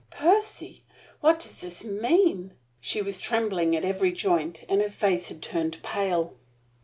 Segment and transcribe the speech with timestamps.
[0.09, 0.83] "Percy!
[1.19, 5.77] What does this mean?" She was trembling at every joint, and her face had turned
[5.83, 6.33] pale.